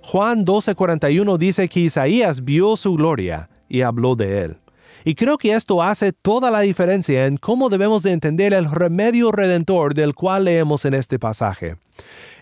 Juan 0.04 0.46
12:41 0.46 1.40
dice 1.40 1.68
que 1.68 1.80
Isaías 1.80 2.44
vio 2.46 2.76
su 2.76 2.94
gloria 2.94 3.50
y 3.68 3.82
habló 3.82 4.16
de 4.16 4.42
él. 4.44 4.58
Y 5.04 5.16
creo 5.16 5.40
que 5.40 5.56
esto 5.56 5.82
hace 5.82 6.14
toda 6.14 6.52
la 6.52 6.60
diferencia 6.60 7.26
en 7.26 7.38
cómo 7.38 7.70
debemos 7.70 8.04
de 8.04 8.12
entender 8.12 8.54
el 8.54 8.70
remedio 8.70 9.32
redentor 9.32 9.96
del 9.96 10.14
cual 10.14 10.44
leemos 10.44 10.86
en 10.86 10.94
este 10.94 11.18
pasaje. 11.18 11.78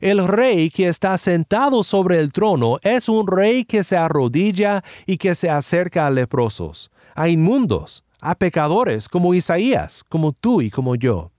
El 0.01 0.27
rey 0.27 0.71
que 0.71 0.89
está 0.89 1.17
sentado 1.17 1.86
sobre 1.86 2.19
el 2.19 2.34
trono 2.34 2.79
es 2.81 3.07
un 3.07 3.27
rey 3.27 3.63
que 3.63 3.86
se 3.86 3.95
arrodilla 3.95 4.84
y 5.05 5.17
que 5.17 5.36
se 5.36 5.49
acerca 5.49 6.05
a 6.05 6.12
leprosos, 6.12 6.91
a 7.15 7.29
inmundos, 7.29 8.03
a 8.19 8.36
pecadores 8.36 9.07
como 9.07 9.34
Isaías, 9.34 10.03
como 10.10 10.34
tú 10.34 10.62
y 10.62 10.69
como 10.69 10.95
yo. 10.95 11.31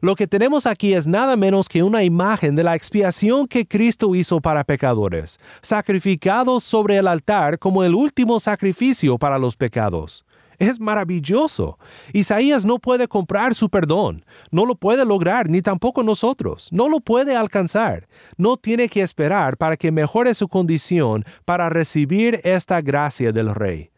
Lo 0.00 0.14
que 0.14 0.26
tenemos 0.26 0.66
aquí 0.66 0.92
es 0.92 1.06
nada 1.06 1.36
menos 1.36 1.68
que 1.68 1.82
una 1.82 2.04
imagen 2.04 2.54
de 2.54 2.62
la 2.62 2.74
expiación 2.74 3.48
que 3.48 3.66
Cristo 3.66 4.14
hizo 4.14 4.40
para 4.40 4.64
pecadores, 4.64 5.40
sacrificados 5.62 6.64
sobre 6.64 6.98
el 6.98 7.06
altar 7.06 7.58
como 7.58 7.82
el 7.82 7.94
último 7.94 8.38
sacrificio 8.38 9.16
para 9.16 9.38
los 9.38 9.56
pecados. 9.56 10.24
Es 10.58 10.80
maravilloso. 10.80 11.78
Isaías 12.12 12.64
no 12.64 12.78
puede 12.78 13.08
comprar 13.08 13.54
su 13.54 13.68
perdón, 13.68 14.24
no 14.50 14.64
lo 14.64 14.74
puede 14.74 15.04
lograr, 15.04 15.48
ni 15.48 15.60
tampoco 15.62 16.02
nosotros, 16.02 16.68
no 16.72 16.88
lo 16.88 17.00
puede 17.00 17.36
alcanzar. 17.36 18.08
No 18.36 18.56
tiene 18.56 18.88
que 18.88 19.02
esperar 19.02 19.56
para 19.56 19.76
que 19.76 19.92
mejore 19.92 20.34
su 20.34 20.48
condición 20.48 21.24
para 21.44 21.68
recibir 21.68 22.40
esta 22.44 22.80
gracia 22.80 23.32
del 23.32 23.54
Rey. 23.54 23.90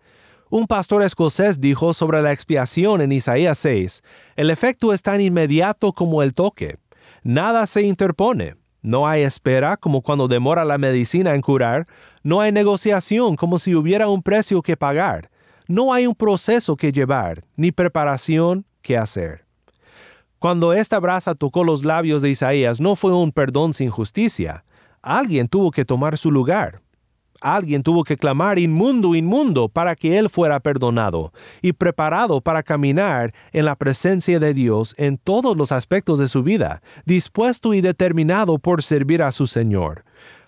Un 0.51 0.67
pastor 0.67 1.03
escocés 1.03 1.61
dijo 1.61 1.93
sobre 1.93 2.23
la 2.23 2.33
expiación 2.33 3.01
en 3.01 3.13
Isaías 3.13 3.59
6, 3.59 4.03
el 4.37 4.51
efecto 4.51 4.93
es 4.93 5.03
tan 5.03 5.21
inmediato 5.21 5.93
como 5.93 6.23
el 6.23 6.35
toque. 6.35 6.79
Nada 7.23 7.67
se 7.67 7.83
interpone. 7.83 8.57
No 8.81 9.07
hay 9.07 9.23
espera 9.23 9.77
como 9.77 10.03
cuando 10.03 10.29
demora 10.29 10.65
la 10.65 10.79
medicina 10.79 11.35
en 11.35 11.43
curar. 11.43 11.87
No 12.23 12.41
hay 12.41 12.53
negociación 12.53 13.37
como 13.37 13.59
si 13.59 13.75
hubiera 13.75 14.09
un 14.09 14.23
precio 14.23 14.63
que 14.63 14.77
pagar 14.77 15.31
no 15.69 15.93
hay 15.93 16.07
un 16.07 16.15
proceso 16.15 16.77
que 16.77 16.93
llevar, 16.93 17.45
ni 17.55 17.71
preparación 17.71 18.65
que 18.81 18.97
hacer. 18.97 19.45
Cuando 20.39 20.73
esta 20.73 20.99
brasa 20.99 21.35
tocó 21.35 21.63
los 21.63 21.85
labios 21.85 22.23
de 22.23 22.31
Isaías, 22.31 22.81
no 22.81 22.97
fue 22.97 23.13
un 23.13 23.33
perdón 23.33 23.75
sin 23.75 23.91
justicia. 23.91 24.65
Alguien 25.03 25.47
tuvo 25.47 25.71
que 25.71 25.85
tomar 25.85 26.17
su 26.17 26.31
lugar. 26.31 26.81
Alguien 27.41 27.85
tuvo 27.85 28.03
que 28.03 28.17
clamar 28.17 28.59
inmundo, 28.59 29.15
inmundo, 29.15 29.69
para 29.69 29.95
que 29.95 30.19
él 30.19 30.29
fuera 30.29 30.59
perdonado 30.59 31.33
y 31.63 31.73
preparado 31.73 32.41
para 32.41 32.65
caminar 32.65 33.33
en 33.53 33.65
la 33.65 33.77
presencia 33.77 34.41
de 34.41 34.55
Dios 34.55 34.95
en 34.99 35.19
todos 35.19 35.57
los 35.57 35.71
aspectos 35.71 36.19
de 36.19 36.27
su 36.27 36.43
vida, 36.43 36.83
dispuesto 37.05 37.75
y 37.75 37.81
determinado 37.81 38.59
por 38.59 38.83
servir 38.83 39.23
a 39.23 39.31
su 39.31 39.47
Señor. 39.47 40.05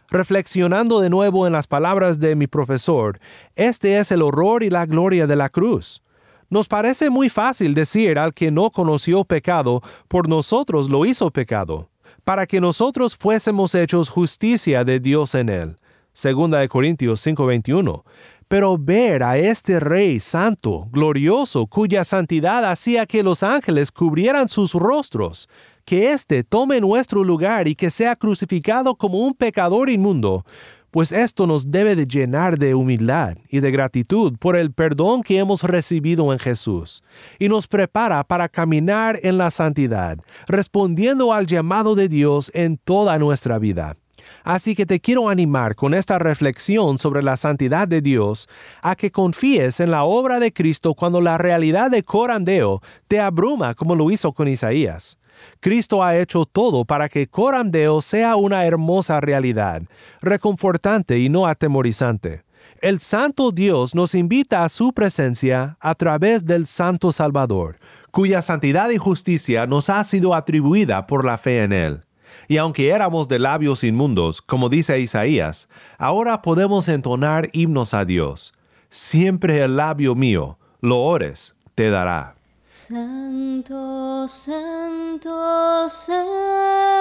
Reflexionando 0.09 1.01
de 1.01 1.11
nuevo 1.11 1.47
en 1.47 1.53
las 1.53 1.69
palabras 1.69 2.19
de 2.19 2.35
mi 2.35 2.49
profesor, 2.49 3.21
este 3.55 3.99
es 3.99 4.11
el 4.11 4.23
horror 4.23 4.65
y 4.65 4.71
la 4.71 4.85
gloria 4.85 5.29
de 5.29 5.37
la 5.37 5.49
cruz. 5.49 6.03
Nos 6.49 6.67
parece 6.67 7.11
muy 7.11 7.29
fácil 7.29 7.75
decir 7.75 8.19
al 8.19 8.35
que 8.35 8.51
no 8.51 8.71
conoció 8.71 9.25
pecado, 9.25 9.83
por 10.09 10.29
nosotros 10.29 10.91
lo 10.91 11.07
hizo 11.07 11.31
pecado, 11.31 11.89
para 12.25 12.49
que 12.49 12.61
nosotros 12.61 13.17
fuésemos 13.17 13.77
hechos 13.77 14.09
justicia 14.09 14.83
de 14.83 14.99
Dios 14.99 15.37
en 15.37 15.49
él. 15.49 15.77
Segunda 16.13 16.59
de 16.59 16.69
Corintios 16.69 17.21
5:21. 17.21 18.05
Pero 18.49 18.77
ver 18.77 19.23
a 19.23 19.39
este 19.39 19.79
Rey 19.79 20.19
santo, 20.19 20.89
glorioso, 20.91 21.67
cuya 21.67 22.03
santidad 22.03 22.65
hacía 22.65 23.07
que 23.07 23.23
los 23.23 23.45
ángeles 23.45 23.93
cubrieran 23.93 24.49
sus 24.49 24.73
rostros, 24.73 25.49
que 25.85 26.11
éste 26.11 26.43
tome 26.43 26.81
nuestro 26.81 27.23
lugar 27.23 27.69
y 27.69 27.77
que 27.77 27.91
sea 27.91 28.17
crucificado 28.17 28.97
como 28.97 29.19
un 29.19 29.35
pecador 29.35 29.89
inmundo, 29.89 30.45
pues 30.91 31.13
esto 31.13 31.47
nos 31.47 31.71
debe 31.71 31.95
de 31.95 32.07
llenar 32.07 32.59
de 32.59 32.75
humildad 32.75 33.37
y 33.49 33.61
de 33.61 33.71
gratitud 33.71 34.37
por 34.39 34.57
el 34.57 34.73
perdón 34.73 35.23
que 35.23 35.39
hemos 35.39 35.63
recibido 35.63 36.33
en 36.33 36.39
Jesús, 36.39 37.03
y 37.39 37.49
nos 37.49 37.69
prepara 37.69 38.25
para 38.25 38.49
caminar 38.49 39.19
en 39.23 39.39
la 39.39 39.51
santidad, 39.51 40.19
respondiendo 40.49 41.33
al 41.33 41.47
llamado 41.47 41.95
de 41.95 42.09
Dios 42.09 42.51
en 42.55 42.77
toda 42.77 43.19
nuestra 43.19 43.59
vida. 43.59 43.97
Así 44.45 44.75
que 44.75 44.87
te 44.87 45.01
quiero 45.01 45.29
animar 45.29 45.75
con 45.75 45.95
esta 45.95 46.19
reflexión 46.19 46.99
sobre 46.99 47.23
la 47.23 47.37
santidad 47.37 47.89
de 47.89 48.01
Dios 48.01 48.49
a 48.83 48.97
que 48.97 49.11
confíes 49.11 49.81
en 49.81 49.91
la 49.91 50.05
obra 50.05 50.41
de 50.41 50.53
Cristo 50.53 50.95
cuando 50.95 51.21
la 51.21 51.39
realidad 51.39 51.91
de 51.91 52.03
Corandeo 52.03 52.81
te 53.09 53.21
abruma 53.21 53.75
como 53.75 53.95
lo 53.95 54.11
hizo 54.11 54.33
con 54.33 54.49
Isaías. 54.49 55.19
Cristo 55.61 56.03
ha 56.03 56.17
hecho 56.17 56.45
todo 56.45 56.85
para 56.85 57.09
que 57.09 57.27
Corandeo 57.27 58.01
sea 58.01 58.37
una 58.37 58.65
hermosa 58.67 59.21
realidad, 59.21 59.83
reconfortante 60.21 61.19
y 61.19 61.29
no 61.29 61.47
atemorizante. 61.47 62.45
El 62.83 63.01
Santo 63.01 63.51
Dios 63.53 63.95
nos 63.95 64.15
invita 64.15 64.65
a 64.65 64.69
su 64.71 64.93
presencia 64.93 65.77
a 65.81 65.95
través 65.95 66.47
del 66.47 66.67
Santo 66.67 67.13
Salvador, 67.13 67.77
cuya 68.11 68.41
santidad 68.41 68.89
y 68.91 68.97
justicia 68.97 69.67
nos 69.67 69.91
ha 69.91 70.03
sido 70.05 70.35
atribuida 70.35 71.07
por 71.07 71.25
la 71.25 71.37
fe 71.37 71.63
en 71.63 71.73
Él. 71.73 72.05
Y 72.49 72.57
aunque 72.57 72.89
éramos 72.91 73.29
de 73.29 73.39
labios 73.39 73.85
inmundos, 73.85 74.43
como 74.43 74.69
dice 74.69 74.99
Isaías, 75.01 75.69
ahora 75.99 76.43
podemos 76.43 76.89
entonar 76.89 77.49
himnos 77.53 77.95
a 77.95 78.05
Dios. 78.05 78.53
Siempre 78.91 79.63
el 79.63 79.77
labio 79.77 80.15
mío, 80.15 80.59
lo 80.81 81.01
ores, 81.01 81.55
te 81.75 81.91
dará. 81.91 82.35
Santo, 82.67 84.29
santo, 84.29 85.89
santo, 85.89 87.01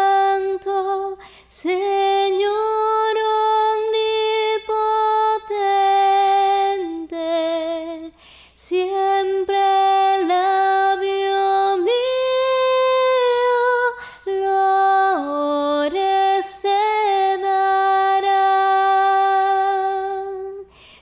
Señor 1.48 2.50
omnipotente, 7.10 8.12
siempre 8.56 9.99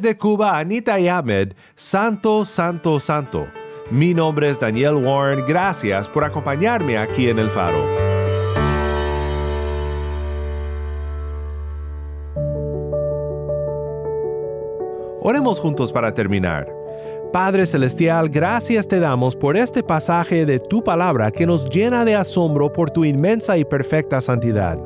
Desde 0.00 0.16
Cuba, 0.16 0.58
Anita 0.58 0.98
y 0.98 1.08
Ahmed, 1.08 1.52
Santo, 1.74 2.46
Santo, 2.46 2.98
Santo. 3.00 3.48
Mi 3.90 4.14
nombre 4.14 4.48
es 4.48 4.58
Daniel 4.58 4.94
Warren, 4.94 5.44
gracias 5.46 6.08
por 6.08 6.24
acompañarme 6.24 6.96
aquí 6.96 7.28
en 7.28 7.38
El 7.38 7.50
Faro. 7.50 7.84
Oremos 15.20 15.60
juntos 15.60 15.92
para 15.92 16.14
terminar. 16.14 16.66
Padre 17.30 17.66
Celestial, 17.66 18.30
gracias 18.30 18.88
te 18.88 19.00
damos 19.00 19.36
por 19.36 19.54
este 19.58 19.82
pasaje 19.82 20.46
de 20.46 20.60
tu 20.60 20.82
palabra 20.82 21.30
que 21.30 21.44
nos 21.44 21.68
llena 21.68 22.06
de 22.06 22.14
asombro 22.14 22.72
por 22.72 22.90
tu 22.90 23.04
inmensa 23.04 23.58
y 23.58 23.66
perfecta 23.66 24.22
santidad. 24.22 24.78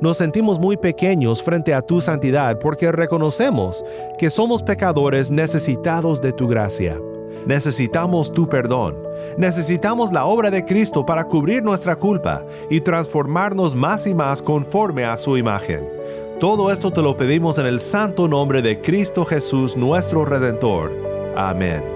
Nos 0.00 0.18
sentimos 0.18 0.58
muy 0.58 0.76
pequeños 0.76 1.42
frente 1.42 1.72
a 1.72 1.80
tu 1.80 2.00
santidad 2.02 2.58
porque 2.58 2.92
reconocemos 2.92 3.84
que 4.18 4.28
somos 4.28 4.62
pecadores 4.62 5.30
necesitados 5.30 6.20
de 6.20 6.32
tu 6.32 6.48
gracia. 6.48 7.00
Necesitamos 7.46 8.32
tu 8.32 8.48
perdón. 8.48 8.98
Necesitamos 9.38 10.12
la 10.12 10.26
obra 10.26 10.50
de 10.50 10.64
Cristo 10.64 11.06
para 11.06 11.24
cubrir 11.24 11.62
nuestra 11.62 11.96
culpa 11.96 12.44
y 12.68 12.80
transformarnos 12.80 13.74
más 13.74 14.06
y 14.06 14.14
más 14.14 14.42
conforme 14.42 15.04
a 15.04 15.16
su 15.16 15.36
imagen. 15.36 15.88
Todo 16.40 16.70
esto 16.70 16.90
te 16.90 17.00
lo 17.00 17.16
pedimos 17.16 17.56
en 17.56 17.64
el 17.64 17.80
santo 17.80 18.28
nombre 18.28 18.60
de 18.60 18.82
Cristo 18.82 19.24
Jesús 19.24 19.76
nuestro 19.76 20.26
Redentor. 20.26 20.92
Amén. 21.34 21.95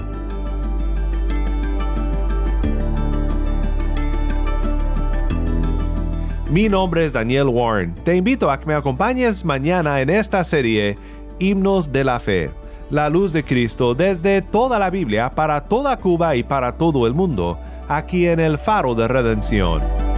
Mi 6.51 6.67
nombre 6.67 7.05
es 7.05 7.13
Daniel 7.13 7.47
Warren. 7.47 7.95
Te 8.03 8.17
invito 8.17 8.51
a 8.51 8.59
que 8.59 8.65
me 8.65 8.73
acompañes 8.73 9.45
mañana 9.45 10.01
en 10.01 10.09
esta 10.09 10.43
serie 10.43 10.97
Himnos 11.39 11.93
de 11.93 12.03
la 12.03 12.19
Fe, 12.19 12.51
la 12.89 13.09
luz 13.09 13.31
de 13.31 13.45
Cristo 13.45 13.95
desde 13.95 14.41
toda 14.41 14.77
la 14.77 14.89
Biblia 14.89 15.33
para 15.33 15.61
toda 15.61 15.95
Cuba 15.95 16.35
y 16.35 16.43
para 16.43 16.73
todo 16.73 17.07
el 17.07 17.13
mundo, 17.13 17.57
aquí 17.87 18.27
en 18.27 18.41
el 18.41 18.57
Faro 18.57 18.95
de 18.95 19.07
Redención. 19.07 20.10